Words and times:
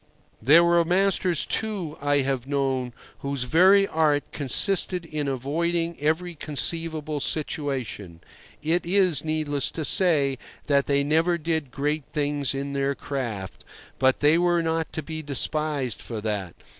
There 0.41 0.63
were 0.63 0.83
masters, 0.83 1.45
too, 1.45 1.95
I 2.01 2.21
have 2.21 2.47
known, 2.47 2.91
whose 3.19 3.43
very 3.43 3.87
art 3.87 4.23
consisted 4.31 5.05
in 5.05 5.27
avoiding 5.27 5.95
every 6.01 6.33
conceivable 6.33 7.19
situation. 7.19 8.21
It 8.63 8.83
is 8.83 9.23
needless 9.23 9.69
to 9.69 9.85
say 9.85 10.39
that 10.65 10.87
they 10.87 11.03
never 11.03 11.37
did 11.37 11.69
great 11.69 12.05
things 12.13 12.55
in 12.55 12.73
their 12.73 12.95
craft; 12.95 13.63
but 13.99 14.21
they 14.21 14.39
were 14.39 14.63
not 14.63 14.91
to 14.93 15.03
be 15.03 15.21
despised 15.21 16.01
for 16.01 16.19
that. 16.19 16.55